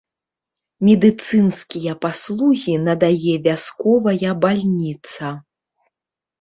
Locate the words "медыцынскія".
0.87-1.93